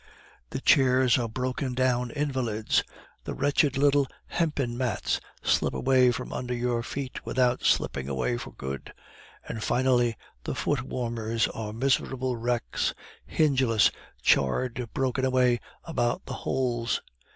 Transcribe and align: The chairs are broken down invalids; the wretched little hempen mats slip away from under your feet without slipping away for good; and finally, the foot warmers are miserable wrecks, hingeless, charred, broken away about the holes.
The 0.49 0.61
chairs 0.61 1.19
are 1.19 1.29
broken 1.29 1.75
down 1.75 2.09
invalids; 2.09 2.83
the 3.23 3.35
wretched 3.35 3.77
little 3.77 4.07
hempen 4.25 4.75
mats 4.75 5.19
slip 5.43 5.75
away 5.75 6.11
from 6.11 6.33
under 6.33 6.55
your 6.55 6.81
feet 6.81 7.23
without 7.23 7.61
slipping 7.63 8.09
away 8.09 8.37
for 8.37 8.49
good; 8.51 8.93
and 9.47 9.61
finally, 9.63 10.17
the 10.43 10.55
foot 10.55 10.81
warmers 10.81 11.47
are 11.49 11.71
miserable 11.71 12.35
wrecks, 12.35 12.95
hingeless, 13.27 13.91
charred, 14.23 14.89
broken 14.91 15.23
away 15.23 15.59
about 15.85 16.25
the 16.25 16.33
holes. 16.33 17.03